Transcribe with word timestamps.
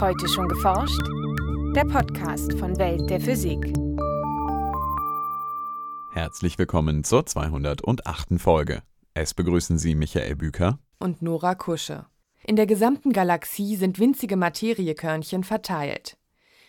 Heute 0.00 0.28
schon 0.28 0.48
geforscht? 0.48 1.00
Der 1.74 1.84
Podcast 1.84 2.52
von 2.58 2.76
Welt 2.78 3.08
der 3.08 3.20
Physik. 3.20 3.72
Herzlich 6.12 6.58
willkommen 6.58 7.04
zur 7.04 7.24
208. 7.24 8.38
Folge. 8.38 8.82
Es 9.14 9.34
begrüßen 9.34 9.78
Sie 9.78 9.94
Michael 9.94 10.36
Büker 10.36 10.78
und 10.98 11.22
Nora 11.22 11.54
Kusche. 11.54 12.06
In 12.42 12.56
der 12.56 12.66
gesamten 12.66 13.12
Galaxie 13.12 13.76
sind 13.76 13.98
winzige 13.98 14.36
Materiekörnchen 14.36 15.44
verteilt. 15.44 16.16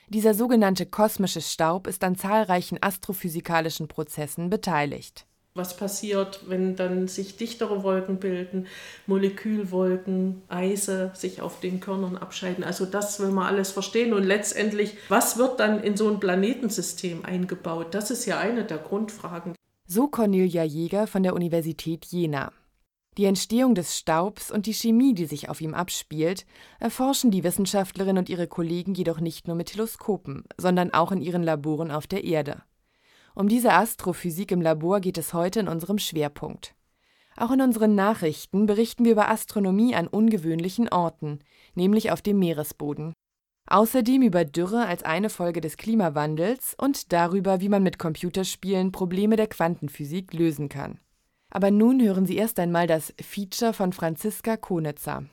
Dieser 0.07 0.34
sogenannte 0.34 0.86
kosmische 0.86 1.42
Staub 1.42 1.88
ist 1.88 2.04
an 2.04 2.16
zahlreichen 2.16 2.78
astrophysikalischen 2.82 3.88
Prozessen 3.88 4.50
beteiligt 4.50 5.26
was 5.56 5.78
passiert, 5.78 6.42
wenn 6.48 6.76
dann 6.76 7.08
sich 7.08 7.38
dichtere 7.38 7.82
Wolken 7.82 8.18
bilden, 8.20 8.68
Molekülwolken, 9.08 10.42
Eise 10.50 11.12
sich 11.16 11.41
auf 11.41 11.62
den 11.62 11.80
Körnern 11.80 12.18
abscheiden. 12.18 12.64
Also 12.64 12.86
das 12.86 13.22
will 13.22 13.31
man 13.31 13.48
alles 13.48 13.72
verstehen. 13.72 14.14
Und 14.14 14.23
letztendlich, 14.23 14.98
was 15.08 15.38
wird 15.38 15.62
dann 15.62 15.81
in 15.81 15.95
so 15.95 16.09
ein 16.09 16.20
Planetensystem 16.20 17.23
eingebaut? 17.23 17.94
Das 17.94 18.12
ist 18.12 18.26
ja 18.26 18.38
eine 18.38 18.66
der 18.66 18.80
Grundfragen. 18.80 19.55
So 19.88 20.08
Cornelia 20.08 20.64
Jäger 20.64 21.08
von 21.08 21.23
der 21.23 21.34
Universität 21.34 22.06
Jena. 22.06 22.52
Die 23.17 23.26
Entstehung 23.26 23.76
des 23.76 23.98
Staubs 23.98 24.52
und 24.52 24.66
die 24.66 24.73
Chemie, 24.73 25.14
die 25.14 25.26
sich 25.26 25.48
auf 25.48 25.62
ihm 25.62 25.73
abspielt, 25.73 26.45
erforschen 26.81 27.31
die 27.31 27.45
Wissenschaftlerin 27.45 28.17
und 28.17 28.28
ihre 28.28 28.48
Kollegen 28.48 28.94
jedoch 28.94 29.22
nicht 29.22 29.48
nur 29.48 29.56
mit 29.56 29.67
Teleskopen, 29.67 30.44
sondern 30.58 30.94
auch 30.94 31.14
in 31.14 31.22
ihren 31.22 31.44
Laboren 31.44 31.92
auf 31.92 32.08
der 32.08 32.26
Erde. 32.26 32.64
Um 33.35 33.49
diese 33.49 33.73
Astrophysik 33.73 34.52
im 34.52 34.62
Labor 34.62 35.02
geht 35.02 35.17
es 35.17 35.34
heute 35.34 35.59
in 35.59 35.67
unserem 35.67 35.99
Schwerpunkt. 35.99 36.73
Auch 37.35 37.52
in 37.52 37.61
unseren 37.61 37.94
Nachrichten 37.94 38.66
berichten 38.66 39.03
wir 39.03 39.11
über 39.11 39.30
Astronomie 39.30 39.94
an 39.94 40.08
ungewöhnlichen 40.08 40.88
Orten, 40.88 41.39
nämlich 41.73 42.11
auf 42.11 42.21
dem 42.21 42.39
Meeresboden. 42.39 43.14
Außerdem 43.67 44.22
über 44.22 44.45
Dürre 44.45 44.86
als 44.86 45.03
eine 45.03 45.30
Folge 45.30 45.59
des 45.59 45.75
Klimawandels 45.75 46.75
und 46.80 47.11
darüber, 47.11 47.59
wie 47.59 47.67
man 47.67 47.83
mit 47.83 48.00
Computerspielen 48.00 48.94
Probleme 48.94 49.36
der 49.36 49.47
Quantenphysik 49.47 50.33
lösen 50.33 50.70
kann. 50.70 50.99
Aber 51.49 51.72
nun 51.72 52.02
hören 52.02 52.25
Sie 52.25 52.38
erst 52.38 52.58
einmal 52.59 52.88
das 52.88 53.14
Feature 53.20 53.73
von 53.73 53.92
Franziska 53.92 54.55
Konitzer. 54.55 55.25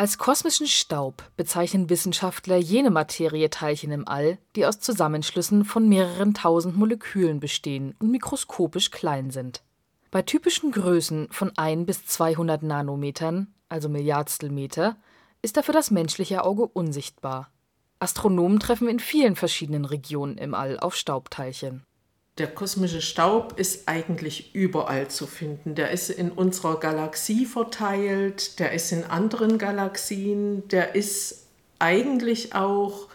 Als 0.00 0.16
kosmischen 0.16 0.66
Staub 0.66 1.22
bezeichnen 1.36 1.90
Wissenschaftler 1.90 2.56
jene 2.56 2.88
Materieteilchen 2.88 3.92
im 3.92 4.08
All, 4.08 4.38
die 4.56 4.64
aus 4.64 4.80
Zusammenschlüssen 4.80 5.66
von 5.66 5.90
mehreren 5.90 6.32
tausend 6.32 6.74
Molekülen 6.74 7.38
bestehen 7.38 7.94
und 7.98 8.10
mikroskopisch 8.10 8.92
klein 8.92 9.30
sind. 9.30 9.60
Bei 10.10 10.22
typischen 10.22 10.72
Größen 10.72 11.28
von 11.30 11.52
1 11.54 11.84
bis 11.84 12.06
200 12.06 12.62
Nanometern, 12.62 13.52
also 13.68 13.90
Milliardstel 13.90 14.48
Meter, 14.48 14.96
ist 15.42 15.58
er 15.58 15.62
für 15.62 15.72
das 15.72 15.90
menschliche 15.90 16.44
Auge 16.44 16.66
unsichtbar. 16.66 17.50
Astronomen 17.98 18.58
treffen 18.58 18.88
in 18.88 19.00
vielen 19.00 19.36
verschiedenen 19.36 19.84
Regionen 19.84 20.38
im 20.38 20.54
All 20.54 20.80
auf 20.80 20.96
Staubteilchen 20.96 21.84
der 22.40 22.48
kosmische 22.48 23.02
Staub 23.02 23.60
ist 23.60 23.86
eigentlich 23.86 24.54
überall 24.54 25.08
zu 25.08 25.26
finden. 25.26 25.74
Der 25.74 25.90
ist 25.90 26.08
in 26.08 26.30
unserer 26.30 26.80
Galaxie 26.80 27.44
verteilt, 27.44 28.58
der 28.58 28.72
ist 28.72 28.92
in 28.92 29.04
anderen 29.04 29.58
Galaxien, 29.58 30.66
der 30.68 30.94
ist 30.94 31.44
eigentlich 31.78 32.54
auch 32.54 33.08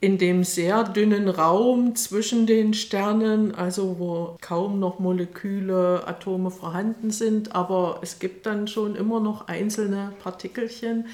in 0.00 0.18
dem 0.18 0.42
sehr 0.42 0.82
dünnen 0.82 1.28
Raum 1.28 1.94
zwischen 1.94 2.48
den 2.48 2.74
Sternen, 2.74 3.54
also 3.54 3.96
wo 4.00 4.36
kaum 4.40 4.80
noch 4.80 4.98
Moleküle, 4.98 6.02
Atome 6.04 6.50
vorhanden 6.50 7.12
sind, 7.12 7.54
aber 7.54 8.00
es 8.02 8.18
gibt 8.18 8.44
dann 8.46 8.66
schon 8.66 8.96
immer 8.96 9.20
noch 9.20 9.46
einzelne 9.46 10.12
Partikelchen. 10.20 11.06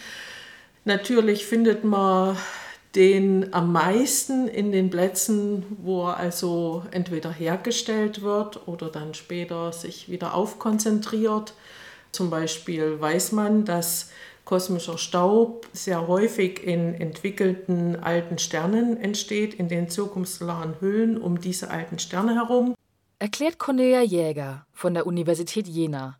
Natürlich 0.87 1.45
findet 1.45 1.85
man 1.85 2.39
den 2.95 3.53
am 3.53 3.73
meisten 3.73 4.47
in 4.47 4.71
den 4.71 4.91
Plätzen, 4.91 5.65
wo 5.83 6.07
er 6.09 6.17
also 6.17 6.85
entweder 6.93 7.31
hergestellt 7.31 8.23
wird 8.23 8.69
oder 8.69 8.89
dann 8.89 9.15
später 9.15 9.73
sich 9.73 10.09
wieder 10.09 10.35
aufkonzentriert. 10.35 11.55
Zum 12.13 12.31
Beispiel 12.31 13.01
weiß 13.01 13.33
man, 13.33 13.65
dass 13.65 14.11
kosmischer 14.45 14.99
Staub 14.99 15.67
sehr 15.73 16.07
häufig 16.07 16.63
in 16.63 16.95
entwickelten 16.95 17.97
alten 17.97 18.39
Sternen 18.39 18.97
entsteht, 18.97 19.55
in 19.55 19.69
den 19.69 19.89
zirkumstellaren 19.89 20.81
Hüllen 20.81 21.19
um 21.19 21.41
diese 21.41 21.71
alten 21.71 21.99
Sterne 21.99 22.35
herum. 22.35 22.75
Erklärt 23.19 23.59
Cornelia 23.59 24.03
Jäger 24.03 24.67
von 24.73 24.95
der 24.95 25.07
Universität 25.07 25.67
Jena. 25.67 26.19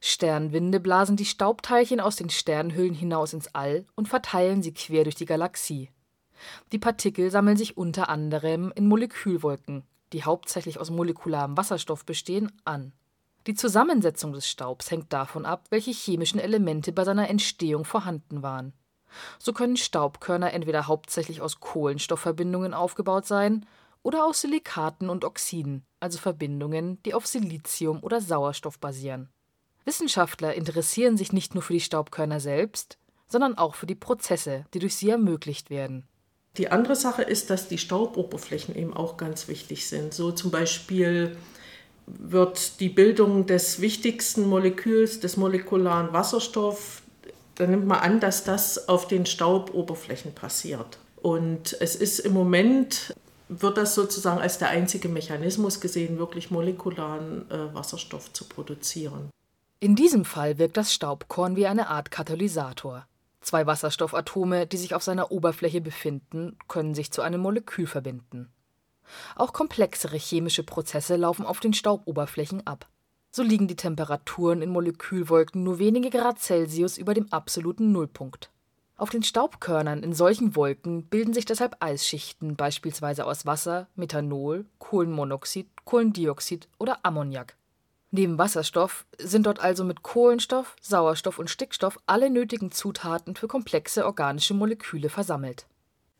Sternwinde 0.00 0.80
blasen 0.80 1.16
die 1.16 1.24
Staubteilchen 1.24 2.00
aus 2.00 2.16
den 2.16 2.30
Sternhüllen 2.30 2.94
hinaus 2.94 3.32
ins 3.32 3.54
All 3.54 3.86
und 3.94 4.08
verteilen 4.08 4.62
sie 4.62 4.74
quer 4.74 5.04
durch 5.04 5.16
die 5.16 5.26
Galaxie. 5.26 5.90
Die 6.72 6.78
Partikel 6.78 7.30
sammeln 7.30 7.56
sich 7.56 7.76
unter 7.76 8.08
anderem 8.08 8.72
in 8.74 8.86
Molekülwolken, 8.86 9.84
die 10.12 10.24
hauptsächlich 10.24 10.78
aus 10.78 10.90
molekularem 10.90 11.56
Wasserstoff 11.56 12.04
bestehen, 12.04 12.52
an. 12.64 12.92
Die 13.46 13.54
Zusammensetzung 13.54 14.32
des 14.32 14.48
Staubs 14.48 14.90
hängt 14.90 15.12
davon 15.12 15.44
ab, 15.44 15.66
welche 15.70 15.90
chemischen 15.90 16.40
Elemente 16.40 16.92
bei 16.92 17.04
seiner 17.04 17.28
Entstehung 17.28 17.84
vorhanden 17.84 18.42
waren. 18.42 18.72
So 19.38 19.52
können 19.52 19.76
Staubkörner 19.76 20.52
entweder 20.52 20.86
hauptsächlich 20.86 21.40
aus 21.40 21.60
Kohlenstoffverbindungen 21.60 22.74
aufgebaut 22.74 23.26
sein 23.26 23.66
oder 24.02 24.24
aus 24.24 24.40
Silikaten 24.40 25.08
und 25.08 25.24
Oxiden, 25.24 25.84
also 26.00 26.18
Verbindungen, 26.18 27.02
die 27.04 27.14
auf 27.14 27.26
Silizium 27.26 28.02
oder 28.02 28.20
Sauerstoff 28.20 28.78
basieren. 28.78 29.28
Wissenschaftler 29.84 30.54
interessieren 30.54 31.16
sich 31.16 31.32
nicht 31.32 31.54
nur 31.54 31.62
für 31.62 31.74
die 31.74 31.80
Staubkörner 31.80 32.40
selbst, 32.40 32.98
sondern 33.28 33.58
auch 33.58 33.74
für 33.74 33.86
die 33.86 33.94
Prozesse, 33.94 34.64
die 34.72 34.78
durch 34.78 34.96
sie 34.96 35.10
ermöglicht 35.10 35.70
werden. 35.70 36.06
Die 36.56 36.70
andere 36.70 36.94
Sache 36.94 37.22
ist, 37.22 37.50
dass 37.50 37.68
die 37.68 37.78
Stauboberflächen 37.78 38.76
eben 38.76 38.94
auch 38.94 39.16
ganz 39.16 39.48
wichtig 39.48 39.88
sind. 39.88 40.14
So 40.14 40.30
zum 40.30 40.50
Beispiel 40.50 41.36
wird 42.06 42.80
die 42.80 42.88
Bildung 42.88 43.46
des 43.46 43.80
wichtigsten 43.80 44.46
Moleküls, 44.48 45.20
des 45.20 45.36
molekularen 45.36 46.12
Wasserstoff, 46.12 47.02
da 47.56 47.66
nimmt 47.66 47.86
man 47.86 48.00
an, 48.00 48.20
dass 48.20 48.44
das 48.44 48.88
auf 48.88 49.06
den 49.08 49.26
Stauboberflächen 49.26 50.34
passiert. 50.34 50.98
Und 51.16 51.76
es 51.80 51.96
ist 51.96 52.18
im 52.18 52.32
Moment, 52.32 53.14
wird 53.48 53.76
das 53.76 53.94
sozusagen 53.94 54.40
als 54.40 54.58
der 54.58 54.68
einzige 54.68 55.08
Mechanismus 55.08 55.80
gesehen, 55.80 56.18
wirklich 56.18 56.50
molekularen 56.50 57.50
äh, 57.50 57.74
Wasserstoff 57.74 58.32
zu 58.32 58.44
produzieren. 58.44 59.30
In 59.80 59.96
diesem 59.96 60.24
Fall 60.24 60.58
wirkt 60.58 60.76
das 60.76 60.92
Staubkorn 60.92 61.56
wie 61.56 61.66
eine 61.66 61.88
Art 61.88 62.10
Katalysator. 62.10 63.06
Zwei 63.44 63.66
Wasserstoffatome, 63.66 64.66
die 64.66 64.78
sich 64.78 64.94
auf 64.94 65.02
seiner 65.02 65.30
Oberfläche 65.30 65.82
befinden, 65.82 66.56
können 66.66 66.94
sich 66.94 67.12
zu 67.12 67.20
einem 67.20 67.42
Molekül 67.42 67.86
verbinden. 67.86 68.50
Auch 69.36 69.52
komplexere 69.52 70.16
chemische 70.16 70.62
Prozesse 70.62 71.16
laufen 71.16 71.44
auf 71.44 71.60
den 71.60 71.74
Stauboberflächen 71.74 72.66
ab. 72.66 72.88
So 73.30 73.42
liegen 73.42 73.68
die 73.68 73.76
Temperaturen 73.76 74.62
in 74.62 74.70
Molekülwolken 74.70 75.62
nur 75.62 75.78
wenige 75.78 76.08
Grad 76.08 76.38
Celsius 76.38 76.96
über 76.96 77.12
dem 77.12 77.30
absoluten 77.34 77.92
Nullpunkt. 77.92 78.50
Auf 78.96 79.10
den 79.10 79.22
Staubkörnern 79.22 80.02
in 80.02 80.14
solchen 80.14 80.56
Wolken 80.56 81.04
bilden 81.08 81.34
sich 81.34 81.44
deshalb 81.44 81.76
Eisschichten, 81.80 82.56
beispielsweise 82.56 83.26
aus 83.26 83.44
Wasser, 83.44 83.88
Methanol, 83.94 84.64
Kohlenmonoxid, 84.78 85.68
Kohlendioxid 85.84 86.66
oder 86.78 87.00
Ammoniak. 87.02 87.58
Neben 88.16 88.38
Wasserstoff 88.38 89.06
sind 89.18 89.44
dort 89.44 89.58
also 89.58 89.82
mit 89.82 90.04
Kohlenstoff, 90.04 90.76
Sauerstoff 90.80 91.40
und 91.40 91.50
Stickstoff 91.50 91.98
alle 92.06 92.30
nötigen 92.30 92.70
Zutaten 92.70 93.34
für 93.34 93.48
komplexe 93.48 94.06
organische 94.06 94.54
Moleküle 94.54 95.08
versammelt. 95.08 95.66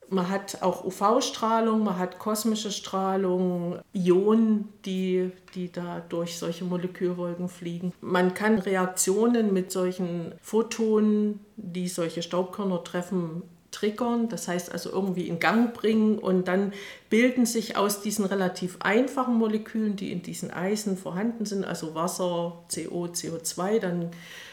Man 0.08 0.28
hat 0.28 0.60
auch 0.60 0.84
UV-Strahlung, 0.84 1.84
man 1.84 1.96
hat 1.96 2.18
kosmische 2.18 2.72
Strahlung, 2.72 3.78
Ionen, 3.92 4.72
die, 4.84 5.30
die 5.54 5.70
da 5.70 6.00
durch 6.00 6.36
solche 6.36 6.64
Molekülwolken 6.64 7.48
fliegen. 7.48 7.92
Man 8.00 8.34
kann 8.34 8.58
Reaktionen 8.58 9.52
mit 9.52 9.70
solchen 9.70 10.34
Photonen, 10.42 11.38
die 11.54 11.86
solche 11.86 12.22
Staubkörner 12.22 12.82
treffen, 12.82 13.44
triggern, 13.74 14.28
das 14.28 14.48
heißt 14.48 14.72
also 14.72 14.90
irgendwie 14.90 15.28
in 15.28 15.40
Gang 15.40 15.74
bringen 15.74 16.18
und 16.18 16.48
dann 16.48 16.72
bilden 17.10 17.44
sich 17.44 17.76
aus 17.76 18.00
diesen 18.00 18.24
relativ 18.24 18.76
einfachen 18.80 19.34
Molekülen, 19.34 19.96
die 19.96 20.12
in 20.12 20.22
diesen 20.22 20.50
Eisen 20.50 20.96
vorhanden 20.96 21.44
sind, 21.44 21.64
also 21.64 21.94
Wasser, 21.94 22.64
CO, 22.72 23.06
CO2, 23.06 23.80
dann 23.80 24.10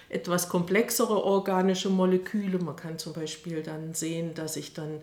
etwas 0.09 0.49
komplexere 0.49 1.23
organische 1.23 1.89
Moleküle. 1.89 2.59
Man 2.59 2.75
kann 2.75 2.97
zum 2.97 3.13
Beispiel 3.13 3.63
dann 3.63 3.93
sehen, 3.93 4.33
dass 4.33 4.55
sich 4.55 4.73
dann 4.73 4.99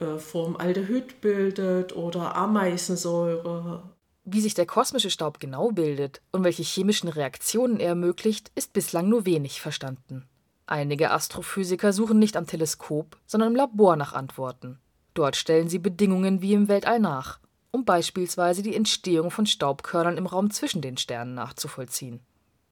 äh, 0.00 0.18
Formaldehyd 0.18 1.20
bildet 1.20 1.94
oder 1.94 2.34
Ameisensäure. 2.34 3.82
Wie 4.24 4.40
sich 4.40 4.54
der 4.54 4.66
kosmische 4.66 5.10
Staub 5.10 5.38
genau 5.38 5.70
bildet 5.70 6.20
und 6.32 6.42
welche 6.42 6.64
chemischen 6.64 7.08
Reaktionen 7.08 7.78
er 7.78 7.90
ermöglicht, 7.90 8.50
ist 8.56 8.72
bislang 8.72 9.08
nur 9.08 9.24
wenig 9.24 9.60
verstanden. 9.60 10.24
Einige 10.66 11.12
Astrophysiker 11.12 11.92
suchen 11.92 12.18
nicht 12.18 12.36
am 12.36 12.46
Teleskop, 12.46 13.16
sondern 13.26 13.50
im 13.50 13.56
Labor 13.56 13.94
nach 13.94 14.12
Antworten. 14.12 14.80
Dort 15.14 15.36
stellen 15.36 15.68
sie 15.68 15.78
Bedingungen 15.78 16.42
wie 16.42 16.54
im 16.54 16.66
Weltall 16.66 16.98
nach, 16.98 17.38
um 17.70 17.84
beispielsweise 17.84 18.62
die 18.62 18.74
Entstehung 18.74 19.30
von 19.30 19.46
Staubkörnern 19.46 20.18
im 20.18 20.26
Raum 20.26 20.50
zwischen 20.50 20.82
den 20.82 20.96
Sternen 20.96 21.34
nachzuvollziehen. 21.34 22.20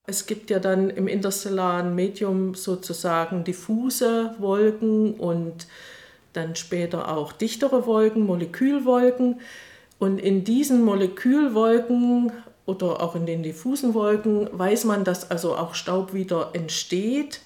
Es 0.06 0.26
gibt 0.26 0.50
ja 0.50 0.58
dann 0.58 0.90
im 0.90 1.08
interstellaren 1.08 1.94
Medium 1.94 2.54
sozusagen 2.54 3.44
diffuse 3.44 4.34
Wolken 4.38 5.14
und 5.14 5.66
dann 6.34 6.56
später 6.56 7.08
auch 7.08 7.32
dichtere 7.32 7.86
Wolken, 7.86 8.26
Molekülwolken. 8.26 9.40
Und 9.98 10.18
in 10.18 10.44
diesen 10.44 10.84
Molekülwolken 10.84 12.32
oder 12.66 13.00
auch 13.00 13.14
in 13.14 13.24
den 13.24 13.42
diffusen 13.42 13.94
Wolken 13.94 14.48
weiß 14.52 14.84
man, 14.84 15.04
dass 15.04 15.30
also 15.30 15.56
auch 15.56 15.74
Staub 15.74 16.12
wieder 16.12 16.50
entsteht. 16.52 17.40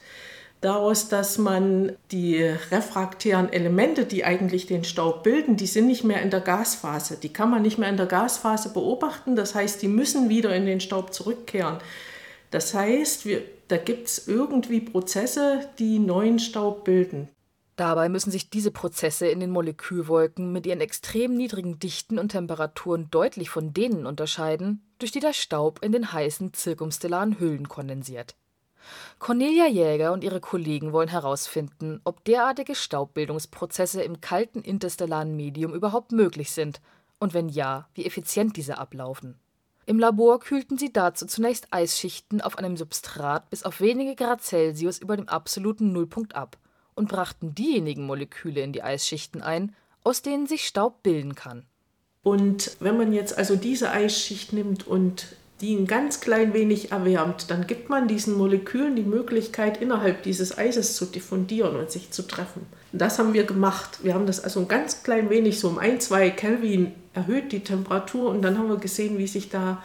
Daraus, 0.60 1.08
dass 1.08 1.38
man 1.38 1.92
die 2.10 2.42
refraktären 2.42 3.52
Elemente, 3.52 4.04
die 4.04 4.24
eigentlich 4.24 4.66
den 4.66 4.82
Staub 4.82 5.22
bilden, 5.22 5.56
die 5.56 5.68
sind 5.68 5.86
nicht 5.86 6.02
mehr 6.02 6.20
in 6.20 6.30
der 6.30 6.40
Gasphase. 6.40 7.16
Die 7.16 7.32
kann 7.32 7.50
man 7.50 7.62
nicht 7.62 7.78
mehr 7.78 7.88
in 7.88 7.96
der 7.96 8.06
Gasphase 8.06 8.72
beobachten. 8.72 9.36
Das 9.36 9.54
heißt, 9.54 9.80
die 9.82 9.88
müssen 9.88 10.28
wieder 10.28 10.54
in 10.54 10.66
den 10.66 10.80
Staub 10.80 11.14
zurückkehren. 11.14 11.78
Das 12.50 12.74
heißt, 12.74 13.24
wir, 13.24 13.42
da 13.68 13.76
gibt 13.76 14.08
es 14.08 14.26
irgendwie 14.26 14.80
Prozesse, 14.80 15.68
die 15.78 16.00
neuen 16.00 16.40
Staub 16.40 16.84
bilden. 16.84 17.28
Dabei 17.76 18.08
müssen 18.08 18.32
sich 18.32 18.50
diese 18.50 18.72
Prozesse 18.72 19.28
in 19.28 19.38
den 19.38 19.50
Molekülwolken 19.50 20.50
mit 20.50 20.66
ihren 20.66 20.80
extrem 20.80 21.36
niedrigen 21.36 21.78
Dichten 21.78 22.18
und 22.18 22.30
Temperaturen 22.30 23.08
deutlich 23.12 23.50
von 23.50 23.72
denen 23.72 24.04
unterscheiden, 24.04 24.82
durch 24.98 25.12
die 25.12 25.20
der 25.20 25.32
Staub 25.32 25.84
in 25.84 25.92
den 25.92 26.12
heißen 26.12 26.52
zirkumstellaren 26.52 27.38
Hüllen 27.38 27.68
kondensiert. 27.68 28.34
Cornelia 29.18 29.66
Jäger 29.66 30.12
und 30.12 30.24
ihre 30.24 30.40
Kollegen 30.40 30.92
wollen 30.92 31.08
herausfinden, 31.08 32.00
ob 32.04 32.24
derartige 32.24 32.74
Staubbildungsprozesse 32.74 34.02
im 34.02 34.20
kalten 34.20 34.62
interstellaren 34.62 35.36
Medium 35.36 35.74
überhaupt 35.74 36.12
möglich 36.12 36.52
sind 36.52 36.80
und 37.18 37.34
wenn 37.34 37.48
ja, 37.48 37.88
wie 37.94 38.06
effizient 38.06 38.56
diese 38.56 38.78
ablaufen. 38.78 39.38
Im 39.86 39.98
Labor 39.98 40.38
kühlten 40.38 40.76
sie 40.76 40.92
dazu 40.92 41.26
zunächst 41.26 41.68
Eisschichten 41.70 42.40
auf 42.40 42.58
einem 42.58 42.76
Substrat 42.76 43.48
bis 43.48 43.62
auf 43.62 43.80
wenige 43.80 44.14
Grad 44.14 44.42
Celsius 44.42 44.98
über 44.98 45.16
dem 45.16 45.28
absoluten 45.28 45.92
Nullpunkt 45.92 46.34
ab 46.34 46.58
und 46.94 47.08
brachten 47.08 47.54
diejenigen 47.54 48.04
Moleküle 48.04 48.60
in 48.60 48.72
die 48.72 48.82
Eisschichten 48.82 49.40
ein, 49.40 49.74
aus 50.04 50.20
denen 50.20 50.46
sich 50.46 50.66
Staub 50.66 51.02
bilden 51.02 51.34
kann. 51.34 51.64
Und 52.22 52.76
wenn 52.80 52.98
man 52.98 53.12
jetzt 53.12 53.38
also 53.38 53.56
diese 53.56 53.90
Eisschicht 53.90 54.52
nimmt 54.52 54.86
und 54.86 55.36
die 55.60 55.74
ein 55.74 55.86
ganz 55.86 56.20
klein 56.20 56.54
wenig 56.54 56.92
erwärmt, 56.92 57.50
dann 57.50 57.66
gibt 57.66 57.88
man 57.88 58.06
diesen 58.06 58.36
Molekülen 58.36 58.94
die 58.94 59.02
Möglichkeit, 59.02 59.82
innerhalb 59.82 60.22
dieses 60.22 60.56
Eises 60.56 60.94
zu 60.94 61.04
diffundieren 61.04 61.74
und 61.74 61.90
sich 61.90 62.12
zu 62.12 62.22
treffen. 62.22 62.66
Und 62.92 63.00
das 63.00 63.18
haben 63.18 63.34
wir 63.34 63.44
gemacht. 63.44 63.98
Wir 64.02 64.14
haben 64.14 64.26
das 64.26 64.42
also 64.42 64.60
ein 64.60 64.68
ganz 64.68 65.02
klein 65.02 65.30
wenig, 65.30 65.58
so 65.58 65.68
um 65.68 65.78
ein, 65.78 66.00
zwei 66.00 66.30
Kelvin 66.30 66.92
erhöht, 67.12 67.50
die 67.50 67.64
Temperatur, 67.64 68.30
und 68.30 68.42
dann 68.42 68.56
haben 68.56 68.68
wir 68.68 68.76
gesehen, 68.76 69.18
wie 69.18 69.26
sich 69.26 69.48
da 69.48 69.82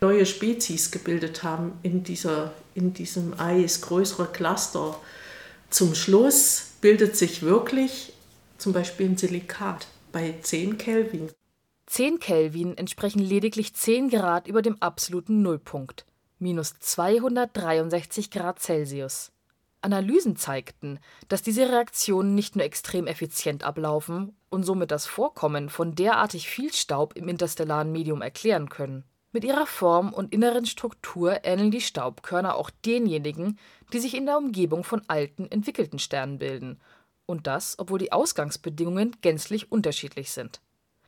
neue 0.00 0.26
Spezies 0.26 0.90
gebildet 0.90 1.44
haben 1.44 1.72
in, 1.84 2.02
dieser, 2.02 2.52
in 2.74 2.92
diesem 2.92 3.38
Eis, 3.38 3.80
größere 3.80 4.26
Cluster. 4.26 4.98
Zum 5.70 5.94
Schluss 5.94 6.72
bildet 6.80 7.16
sich 7.16 7.42
wirklich 7.42 8.12
zum 8.58 8.72
Beispiel 8.72 9.06
ein 9.06 9.16
Silikat 9.16 9.86
bei 10.10 10.34
10 10.42 10.76
Kelvin. 10.78 11.30
10 11.92 12.20
Kelvin 12.20 12.78
entsprechen 12.78 13.18
lediglich 13.18 13.74
10 13.74 14.08
Grad 14.08 14.48
über 14.48 14.62
dem 14.62 14.80
absoluten 14.80 15.42
Nullpunkt, 15.42 16.06
minus 16.38 16.72
263 16.78 18.30
Grad 18.30 18.60
Celsius. 18.60 19.30
Analysen 19.82 20.36
zeigten, 20.36 21.00
dass 21.28 21.42
diese 21.42 21.68
Reaktionen 21.68 22.34
nicht 22.34 22.56
nur 22.56 22.64
extrem 22.64 23.06
effizient 23.06 23.62
ablaufen 23.62 24.34
und 24.48 24.62
somit 24.62 24.90
das 24.90 25.04
Vorkommen 25.04 25.68
von 25.68 25.94
derartig 25.94 26.48
viel 26.48 26.72
Staub 26.72 27.14
im 27.14 27.28
interstellaren 27.28 27.92
Medium 27.92 28.22
erklären 28.22 28.70
können. 28.70 29.04
Mit 29.32 29.44
ihrer 29.44 29.66
Form 29.66 30.14
und 30.14 30.32
inneren 30.32 30.64
Struktur 30.64 31.44
ähneln 31.44 31.70
die 31.70 31.82
Staubkörner 31.82 32.54
auch 32.54 32.70
denjenigen, 32.86 33.58
die 33.92 34.00
sich 34.00 34.16
in 34.16 34.24
der 34.24 34.38
Umgebung 34.38 34.82
von 34.82 35.02
alten, 35.08 35.46
entwickelten 35.50 35.98
Sternen 35.98 36.38
bilden, 36.38 36.80
und 37.26 37.46
das, 37.46 37.78
obwohl 37.78 37.98
die 37.98 38.12
Ausgangsbedingungen 38.12 39.14
gänzlich 39.20 39.70
unterschiedlich 39.70 40.30
sind. 40.30 40.62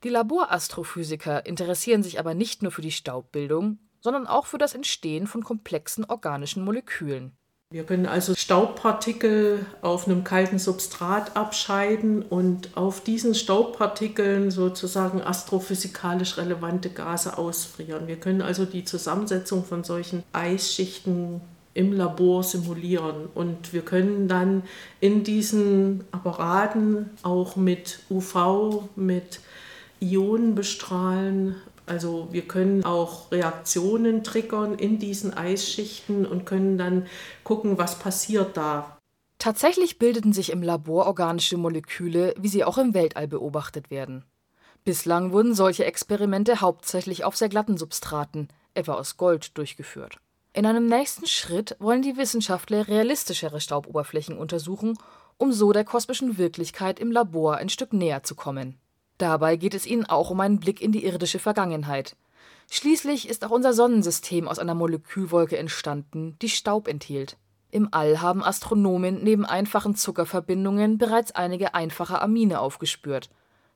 Die 0.05 0.11
Laborastrophysiker 0.11 1.45
interessieren 1.45 2.03
sich 2.03 2.19
aber 2.19 2.35
nicht 2.35 2.61
nur 2.61 2.71
für 2.71 2.83
die 2.83 2.91
Staubbildung, 2.91 3.79
sondern 3.99 4.27
auch 4.27 4.45
für 4.45 4.59
das 4.59 4.75
Entstehen 4.75 5.25
von 5.25 5.43
komplexen 5.43 6.05
organischen 6.05 6.63
Molekülen 6.63 7.35
wir 7.71 7.83
können 7.83 8.05
also 8.05 8.35
Staubpartikel 8.35 9.65
auf 9.81 10.07
einem 10.07 10.23
kalten 10.23 10.59
Substrat 10.59 11.35
abscheiden 11.35 12.21
und 12.21 12.77
auf 12.77 13.01
diesen 13.01 13.35
Staubpartikeln 13.35 14.49
sozusagen 14.49 15.21
astrophysikalisch 15.21 16.37
relevante 16.37 16.89
Gase 16.89 17.37
ausfrieren. 17.37 18.07
Wir 18.07 18.15
können 18.17 18.41
also 18.41 18.63
die 18.65 18.85
Zusammensetzung 18.85 19.65
von 19.65 19.83
solchen 19.83 20.23
Eisschichten 20.31 21.41
im 21.73 21.91
Labor 21.91 22.43
simulieren 22.43 23.27
und 23.33 23.73
wir 23.73 23.81
können 23.81 24.27
dann 24.29 24.63
in 25.01 25.25
diesen 25.25 26.05
Apparaten 26.11 27.09
auch 27.23 27.57
mit 27.57 27.99
UV, 28.09 28.87
mit 28.95 29.41
Ionen 30.11 30.55
bestrahlen 30.55 31.55
also 31.85 32.29
wir 32.31 32.41
können 32.47 32.83
auch 32.83 33.31
Reaktionen 33.31 34.23
triggern 34.23 34.75
in 34.75 34.97
diesen 34.97 35.33
Eisschichten 35.33 36.25
und 36.25 36.45
können 36.45 36.77
dann 36.77 37.05
gucken, 37.43 37.77
was 37.77 37.99
passiert 37.99 38.57
da. 38.57 38.97
Tatsächlich 39.37 39.99
bildeten 39.99 40.33
sich 40.33 40.51
im 40.51 40.63
Labor 40.63 41.05
organische 41.05 41.57
Moleküle, 41.57 42.33
wie 42.39 42.47
sie 42.47 42.63
auch 42.63 42.77
im 42.77 42.93
Weltall 42.93 43.27
beobachtet 43.27 43.91
werden. 43.91 44.25
Bislang 44.83 45.31
wurden 45.31 45.53
solche 45.53 45.85
Experimente 45.85 46.61
hauptsächlich 46.61 47.23
auf 47.23 47.35
sehr 47.35 47.49
glatten 47.49 47.77
Substraten, 47.77 48.47
etwa 48.73 48.93
aus 48.93 49.17
Gold, 49.17 49.57
durchgeführt. 49.57 50.19
In 50.53 50.65
einem 50.65 50.87
nächsten 50.87 51.27
Schritt 51.27 51.75
wollen 51.79 52.01
die 52.01 52.17
Wissenschaftler 52.17 52.87
realistischere 52.87 53.59
Stauboberflächen 53.59 54.37
untersuchen, 54.37 54.97
um 55.37 55.51
so 55.51 55.73
der 55.73 55.83
kosmischen 55.83 56.37
Wirklichkeit 56.37 56.99
im 56.99 57.11
Labor 57.11 57.57
ein 57.57 57.69
Stück 57.69 57.93
näher 57.93 58.23
zu 58.23 58.35
kommen. 58.35 58.79
Dabei 59.17 59.55
geht 59.55 59.73
es 59.73 59.85
ihnen 59.85 60.05
auch 60.05 60.29
um 60.29 60.39
einen 60.39 60.59
Blick 60.59 60.81
in 60.81 60.91
die 60.91 61.05
irdische 61.05 61.39
Vergangenheit. 61.39 62.15
Schließlich 62.69 63.29
ist 63.29 63.45
auch 63.45 63.51
unser 63.51 63.73
Sonnensystem 63.73 64.47
aus 64.47 64.59
einer 64.59 64.75
Molekülwolke 64.75 65.57
entstanden, 65.57 66.37
die 66.41 66.49
Staub 66.49 66.87
enthielt. 66.87 67.37
Im 67.69 67.89
All 67.91 68.21
haben 68.21 68.43
Astronomen 68.43 69.23
neben 69.23 69.45
einfachen 69.45 69.95
Zuckerverbindungen 69.95 70.97
bereits 70.97 71.33
einige 71.33 71.73
einfache 71.73 72.21
Amine 72.21 72.59
aufgespürt. 72.59 73.29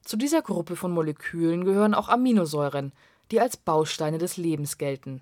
Zu 0.03 0.18
dieser 0.18 0.41
Gruppe 0.41 0.75
von 0.75 0.91
Molekülen 0.91 1.65
gehören 1.65 1.94
auch 1.94 2.09
Aminosäuren, 2.09 2.94
die 3.31 3.39
als 3.39 3.57
Bausteine 3.57 4.18
des 4.18 4.38
Lebens 4.38 4.77
gelten. 4.77 5.21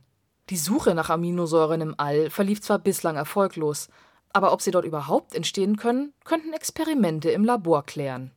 Die 0.49 0.57
Suche 0.57 0.95
nach 0.95 1.09
Aminosäuren 1.09 1.81
im 1.81 1.95
All 1.97 2.29
verlief 2.29 2.61
zwar 2.61 2.79
bislang 2.79 3.17
erfolglos, 3.17 3.89
aber 4.31 4.53
ob 4.53 4.61
sie 4.61 4.71
dort 4.71 4.85
überhaupt 4.85 5.35
entstehen 5.35 5.75
können, 5.75 6.13
könnten 6.23 6.53
Experimente 6.53 7.31
im 7.31 7.43
Labor 7.43 7.83
klären. 7.83 8.31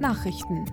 Nachrichten. 0.00 0.64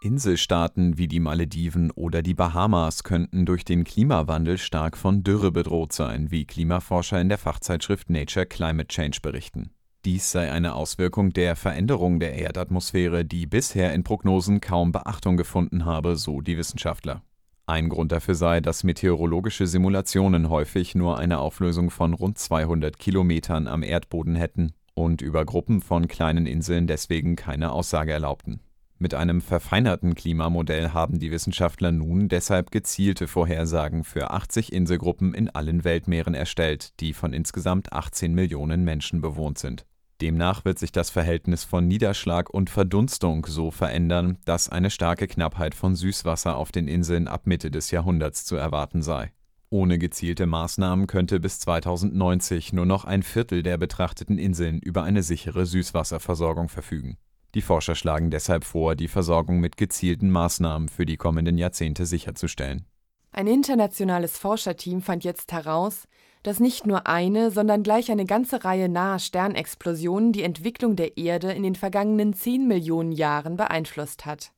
Inselstaaten 0.00 0.98
wie 0.98 1.06
die 1.06 1.20
Malediven 1.20 1.90
oder 1.92 2.22
die 2.22 2.34
Bahamas 2.34 3.04
könnten 3.04 3.46
durch 3.46 3.64
den 3.64 3.84
Klimawandel 3.84 4.58
stark 4.58 4.98
von 4.98 5.22
Dürre 5.22 5.52
bedroht 5.52 5.92
sein, 5.92 6.30
wie 6.30 6.44
Klimaforscher 6.44 7.20
in 7.20 7.28
der 7.28 7.38
Fachzeitschrift 7.38 8.10
Nature 8.10 8.46
Climate 8.46 8.88
Change 8.88 9.18
berichten. 9.22 9.70
Dies 10.04 10.30
sei 10.30 10.50
eine 10.50 10.74
Auswirkung 10.74 11.32
der 11.32 11.56
Veränderung 11.56 12.20
der 12.20 12.34
Erdatmosphäre, 12.34 13.24
die 13.24 13.46
bisher 13.46 13.94
in 13.94 14.04
Prognosen 14.04 14.60
kaum 14.60 14.92
Beachtung 14.92 15.36
gefunden 15.36 15.84
habe, 15.84 16.16
so 16.16 16.40
die 16.40 16.58
Wissenschaftler. 16.58 17.22
Ein 17.66 17.88
Grund 17.88 18.12
dafür 18.12 18.34
sei, 18.34 18.60
dass 18.60 18.84
meteorologische 18.84 19.66
Simulationen 19.66 20.50
häufig 20.50 20.94
nur 20.94 21.16
eine 21.16 21.38
Auflösung 21.38 21.88
von 21.88 22.12
rund 22.12 22.36
200 22.36 22.98
Kilometern 22.98 23.66
am 23.66 23.82
Erdboden 23.82 24.34
hätten 24.34 24.74
und 24.94 25.22
über 25.22 25.44
Gruppen 25.44 25.80
von 25.80 26.08
kleinen 26.08 26.46
Inseln 26.46 26.86
deswegen 26.86 27.36
keine 27.36 27.72
Aussage 27.72 28.12
erlaubten. 28.12 28.60
Mit 28.98 29.12
einem 29.12 29.40
verfeinerten 29.40 30.14
Klimamodell 30.14 30.90
haben 30.90 31.18
die 31.18 31.30
Wissenschaftler 31.30 31.92
nun 31.92 32.28
deshalb 32.28 32.70
gezielte 32.70 33.26
Vorhersagen 33.26 34.04
für 34.04 34.30
80 34.30 34.72
Inselgruppen 34.72 35.34
in 35.34 35.50
allen 35.50 35.84
Weltmeeren 35.84 36.34
erstellt, 36.34 36.98
die 37.00 37.12
von 37.12 37.32
insgesamt 37.32 37.92
18 37.92 38.34
Millionen 38.34 38.84
Menschen 38.84 39.20
bewohnt 39.20 39.58
sind. 39.58 39.84
Demnach 40.20 40.64
wird 40.64 40.78
sich 40.78 40.92
das 40.92 41.10
Verhältnis 41.10 41.64
von 41.64 41.88
Niederschlag 41.88 42.48
und 42.48 42.70
Verdunstung 42.70 43.44
so 43.46 43.72
verändern, 43.72 44.38
dass 44.44 44.68
eine 44.68 44.90
starke 44.90 45.26
Knappheit 45.26 45.74
von 45.74 45.96
Süßwasser 45.96 46.56
auf 46.56 46.70
den 46.70 46.86
Inseln 46.86 47.26
ab 47.26 47.46
Mitte 47.46 47.70
des 47.72 47.90
Jahrhunderts 47.90 48.44
zu 48.44 48.54
erwarten 48.54 49.02
sei 49.02 49.32
ohne 49.74 49.98
gezielte 49.98 50.46
Maßnahmen 50.46 51.08
könnte 51.08 51.40
bis 51.40 51.58
2090 51.58 52.72
nur 52.72 52.86
noch 52.86 53.04
ein 53.04 53.24
Viertel 53.24 53.64
der 53.64 53.76
betrachteten 53.76 54.38
Inseln 54.38 54.78
über 54.78 55.02
eine 55.02 55.24
sichere 55.24 55.66
Süßwasserversorgung 55.66 56.68
verfügen. 56.68 57.16
Die 57.56 57.60
Forscher 57.60 57.96
schlagen 57.96 58.30
deshalb 58.30 58.62
vor, 58.62 58.94
die 58.94 59.08
Versorgung 59.08 59.58
mit 59.58 59.76
gezielten 59.76 60.30
Maßnahmen 60.30 60.88
für 60.88 61.06
die 61.06 61.16
kommenden 61.16 61.58
Jahrzehnte 61.58 62.06
sicherzustellen. 62.06 62.86
Ein 63.32 63.48
internationales 63.48 64.38
Forscherteam 64.38 65.02
fand 65.02 65.24
jetzt 65.24 65.50
heraus, 65.50 66.04
dass 66.44 66.60
nicht 66.60 66.86
nur 66.86 67.08
eine, 67.08 67.50
sondern 67.50 67.82
gleich 67.82 68.12
eine 68.12 68.26
ganze 68.26 68.64
Reihe 68.64 68.88
naher 68.88 69.18
Sternexplosionen 69.18 70.30
die 70.30 70.44
Entwicklung 70.44 70.94
der 70.94 71.16
Erde 71.16 71.50
in 71.50 71.64
den 71.64 71.74
vergangenen 71.74 72.32
10 72.32 72.68
Millionen 72.68 73.10
Jahren 73.10 73.56
beeinflusst 73.56 74.24
hat. 74.24 74.52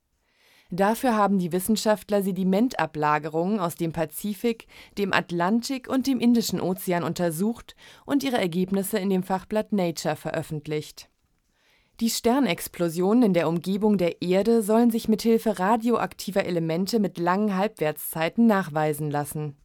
Dafür 0.69 1.15
haben 1.15 1.39
die 1.39 1.53
Wissenschaftler 1.53 2.21
Sedimentablagerungen 2.21 3.59
aus 3.59 3.75
dem 3.75 3.93
Pazifik, 3.93 4.67
dem 4.97 5.13
Atlantik 5.13 5.87
und 5.87 6.07
dem 6.07 6.19
Indischen 6.19 6.59
Ozean 6.59 7.03
untersucht 7.03 7.75
und 8.05 8.23
ihre 8.23 8.37
Ergebnisse 8.37 8.99
in 8.99 9.09
dem 9.09 9.23
Fachblatt 9.23 9.71
Nature 9.71 10.17
veröffentlicht. 10.17 11.09
Die 12.01 12.09
Sternexplosionen 12.09 13.23
in 13.23 13.33
der 13.33 13.47
Umgebung 13.47 13.97
der 13.97 14.21
Erde 14.21 14.61
sollen 14.61 14.91
sich 14.91 15.07
mithilfe 15.07 15.57
radioaktiver 15.57 16.45
Elemente 16.45 16.99
mit 16.99 17.17
langen 17.17 17.55
Halbwertszeiten 17.55 18.45
nachweisen 18.45 19.09
lassen. 19.09 19.55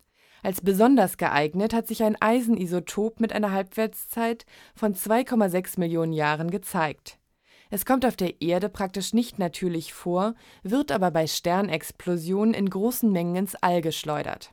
Als 0.42 0.60
besonders 0.60 1.18
geeignet 1.18 1.74
hat 1.74 1.88
sich 1.88 2.02
ein 2.04 2.16
Eisenisotop 2.20 3.20
mit 3.20 3.32
einer 3.32 3.52
Halbwertszeit 3.52 4.46
von 4.74 4.94
2,6 4.94 5.78
Millionen 5.78 6.12
Jahren 6.12 6.50
gezeigt 6.50 7.18
es 7.74 7.86
kommt 7.86 8.04
auf 8.04 8.16
der 8.16 8.42
Erde 8.42 8.68
praktisch 8.68 9.14
nicht 9.14 9.38
natürlich 9.38 9.94
vor, 9.94 10.34
wird 10.62 10.92
aber 10.92 11.10
bei 11.10 11.26
Sternexplosionen 11.26 12.52
in 12.52 12.68
großen 12.68 13.10
Mengen 13.10 13.34
ins 13.34 13.54
All 13.54 13.80
geschleudert. 13.80 14.52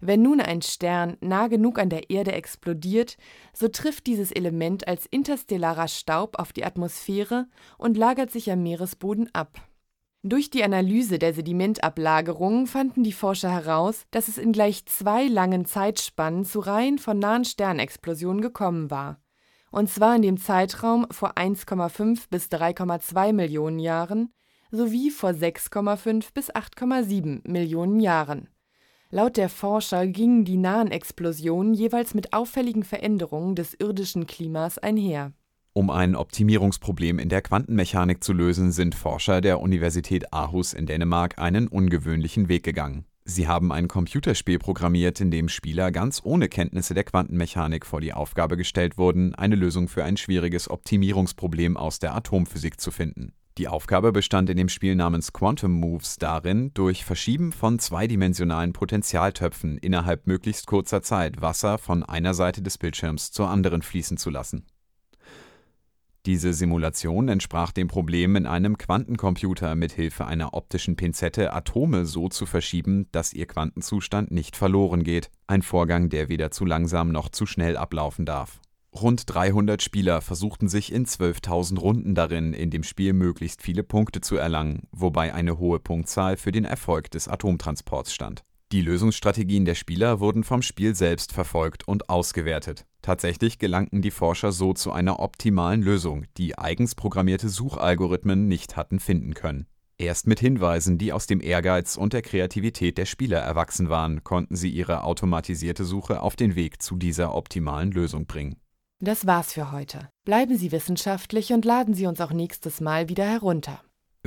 Wenn 0.00 0.22
nun 0.22 0.40
ein 0.40 0.62
Stern 0.62 1.18
nah 1.20 1.48
genug 1.48 1.78
an 1.78 1.90
der 1.90 2.08
Erde 2.08 2.32
explodiert, 2.32 3.18
so 3.52 3.68
trifft 3.68 4.06
dieses 4.06 4.32
Element 4.32 4.88
als 4.88 5.04
interstellarer 5.04 5.88
Staub 5.88 6.38
auf 6.38 6.54
die 6.54 6.64
Atmosphäre 6.64 7.48
und 7.76 7.98
lagert 7.98 8.30
sich 8.30 8.50
am 8.50 8.62
Meeresboden 8.62 9.28
ab. 9.34 9.60
Durch 10.22 10.48
die 10.48 10.64
Analyse 10.64 11.18
der 11.18 11.34
Sedimentablagerungen 11.34 12.66
fanden 12.66 13.04
die 13.04 13.12
Forscher 13.12 13.50
heraus, 13.50 14.06
dass 14.10 14.26
es 14.26 14.38
in 14.38 14.52
gleich 14.52 14.86
zwei 14.86 15.26
langen 15.26 15.66
Zeitspannen 15.66 16.46
zu 16.46 16.60
Reihen 16.60 16.96
von 16.96 17.18
nahen 17.18 17.44
Sternexplosionen 17.44 18.40
gekommen 18.40 18.90
war 18.90 19.20
und 19.70 19.88
zwar 19.90 20.16
in 20.16 20.22
dem 20.22 20.38
Zeitraum 20.38 21.06
vor 21.10 21.36
1,5 21.36 22.28
bis 22.30 22.46
3,2 22.46 23.32
Millionen 23.32 23.78
Jahren 23.78 24.32
sowie 24.70 25.10
vor 25.10 25.30
6,5 25.30 26.26
bis 26.34 26.50
8,7 26.50 27.48
Millionen 27.50 28.00
Jahren. 28.00 28.48
Laut 29.10 29.38
der 29.38 29.48
Forscher 29.48 30.06
gingen 30.06 30.44
die 30.44 30.58
nahen 30.58 30.90
Explosionen 30.90 31.72
jeweils 31.72 32.12
mit 32.12 32.34
auffälligen 32.34 32.82
Veränderungen 32.82 33.54
des 33.54 33.74
irdischen 33.74 34.26
Klimas 34.26 34.78
einher. 34.78 35.32
Um 35.72 35.90
ein 35.90 36.16
Optimierungsproblem 36.16 37.18
in 37.18 37.28
der 37.28 37.40
Quantenmechanik 37.40 38.22
zu 38.22 38.32
lösen, 38.32 38.72
sind 38.72 38.94
Forscher 38.94 39.40
der 39.40 39.60
Universität 39.60 40.32
Aarhus 40.32 40.74
in 40.74 40.86
Dänemark 40.86 41.38
einen 41.38 41.68
ungewöhnlichen 41.68 42.48
Weg 42.48 42.64
gegangen. 42.64 43.04
Sie 43.30 43.46
haben 43.46 43.72
ein 43.72 43.88
Computerspiel 43.88 44.58
programmiert, 44.58 45.20
in 45.20 45.30
dem 45.30 45.50
Spieler 45.50 45.92
ganz 45.92 46.22
ohne 46.24 46.48
Kenntnisse 46.48 46.94
der 46.94 47.04
Quantenmechanik 47.04 47.84
vor 47.84 48.00
die 48.00 48.14
Aufgabe 48.14 48.56
gestellt 48.56 48.96
wurden, 48.96 49.34
eine 49.34 49.54
Lösung 49.54 49.88
für 49.88 50.02
ein 50.02 50.16
schwieriges 50.16 50.70
Optimierungsproblem 50.70 51.76
aus 51.76 51.98
der 51.98 52.14
Atomphysik 52.14 52.80
zu 52.80 52.90
finden. 52.90 53.34
Die 53.58 53.68
Aufgabe 53.68 54.12
bestand 54.12 54.48
in 54.48 54.56
dem 54.56 54.70
Spiel 54.70 54.94
namens 54.94 55.34
Quantum 55.34 55.72
Moves 55.72 56.16
darin, 56.16 56.72
durch 56.72 57.04
Verschieben 57.04 57.52
von 57.52 57.78
zweidimensionalen 57.78 58.72
Potentialtöpfen 58.72 59.76
innerhalb 59.76 60.26
möglichst 60.26 60.66
kurzer 60.66 61.02
Zeit 61.02 61.42
Wasser 61.42 61.76
von 61.76 62.04
einer 62.04 62.32
Seite 62.32 62.62
des 62.62 62.78
Bildschirms 62.78 63.30
zur 63.30 63.50
anderen 63.50 63.82
fließen 63.82 64.16
zu 64.16 64.30
lassen 64.30 64.64
diese 66.28 66.52
Simulation 66.52 67.28
entsprach 67.28 67.72
dem 67.72 67.88
Problem, 67.88 68.36
in 68.36 68.44
einem 68.44 68.76
Quantencomputer 68.76 69.74
mit 69.74 69.92
Hilfe 69.92 70.26
einer 70.26 70.52
optischen 70.52 70.94
Pinzette 70.94 71.54
Atome 71.54 72.04
so 72.04 72.28
zu 72.28 72.44
verschieben, 72.44 73.06
dass 73.12 73.32
ihr 73.32 73.46
Quantenzustand 73.46 74.30
nicht 74.30 74.54
verloren 74.54 75.04
geht, 75.04 75.30
ein 75.46 75.62
Vorgang, 75.62 76.10
der 76.10 76.28
weder 76.28 76.50
zu 76.50 76.66
langsam 76.66 77.12
noch 77.12 77.30
zu 77.30 77.46
schnell 77.46 77.78
ablaufen 77.78 78.26
darf. 78.26 78.60
Rund 78.94 79.22
300 79.24 79.80
Spieler 79.80 80.20
versuchten 80.20 80.68
sich 80.68 80.92
in 80.92 81.06
12.000 81.06 81.78
Runden 81.78 82.14
darin, 82.14 82.52
in 82.52 82.68
dem 82.68 82.82
Spiel 82.82 83.14
möglichst 83.14 83.62
viele 83.62 83.82
Punkte 83.82 84.20
zu 84.20 84.36
erlangen, 84.36 84.82
wobei 84.92 85.32
eine 85.32 85.58
hohe 85.58 85.80
Punktzahl 85.80 86.36
für 86.36 86.52
den 86.52 86.66
Erfolg 86.66 87.10
des 87.10 87.26
Atomtransports 87.26 88.12
stand. 88.12 88.44
Die 88.70 88.82
Lösungsstrategien 88.82 89.64
der 89.64 89.74
Spieler 89.74 90.20
wurden 90.20 90.44
vom 90.44 90.60
Spiel 90.60 90.94
selbst 90.94 91.32
verfolgt 91.32 91.88
und 91.88 92.10
ausgewertet. 92.10 92.84
Tatsächlich 93.00 93.58
gelangten 93.58 94.02
die 94.02 94.10
Forscher 94.10 94.52
so 94.52 94.74
zu 94.74 94.92
einer 94.92 95.20
optimalen 95.20 95.80
Lösung, 95.80 96.26
die 96.36 96.58
eigens 96.58 96.94
programmierte 96.94 97.48
Suchalgorithmen 97.48 98.46
nicht 98.46 98.76
hatten 98.76 99.00
finden 99.00 99.32
können. 99.32 99.66
Erst 99.96 100.26
mit 100.26 100.38
Hinweisen, 100.38 100.98
die 100.98 101.14
aus 101.14 101.26
dem 101.26 101.40
Ehrgeiz 101.40 101.96
und 101.96 102.12
der 102.12 102.20
Kreativität 102.20 102.98
der 102.98 103.06
Spieler 103.06 103.38
erwachsen 103.38 103.88
waren, 103.88 104.22
konnten 104.22 104.54
sie 104.54 104.68
ihre 104.68 105.02
automatisierte 105.02 105.86
Suche 105.86 106.20
auf 106.20 106.36
den 106.36 106.54
Weg 106.54 106.82
zu 106.82 106.96
dieser 106.96 107.34
optimalen 107.34 107.90
Lösung 107.90 108.26
bringen. 108.26 108.60
Das 109.00 109.26
war's 109.26 109.54
für 109.54 109.72
heute. 109.72 110.10
Bleiben 110.24 110.58
Sie 110.58 110.72
wissenschaftlich 110.72 111.52
und 111.52 111.64
laden 111.64 111.94
Sie 111.94 112.06
uns 112.06 112.20
auch 112.20 112.32
nächstes 112.32 112.80
Mal 112.80 113.08
wieder 113.08 113.24
herunter. 113.24 113.80